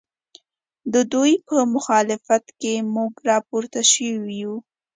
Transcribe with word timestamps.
ددوی 0.93 1.33
په 1.47 1.57
مخالفت 1.75 2.45
کې 2.59 2.73
موږ 2.95 3.11
راپورته 3.29 3.81
شوي 3.93 4.33
یو 4.43 4.55